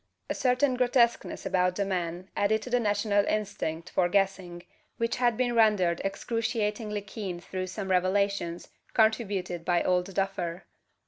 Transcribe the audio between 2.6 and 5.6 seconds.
to the national instinct for guessing which had been